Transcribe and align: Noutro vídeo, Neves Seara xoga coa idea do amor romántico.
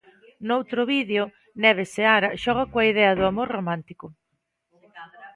Noutro 0.47 0.81
vídeo, 0.93 1.23
Neves 1.61 1.89
Seara 1.95 2.29
xoga 2.43 2.65
coa 2.71 2.89
idea 2.91 3.15
do 3.17 3.23
amor 3.31 3.47
romántico. 3.57 4.07